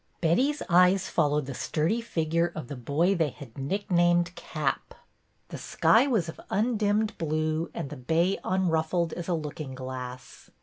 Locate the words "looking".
9.35-9.75